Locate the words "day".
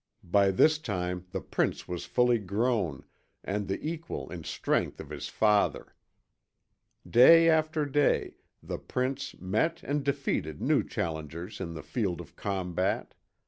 7.07-7.47, 7.85-8.37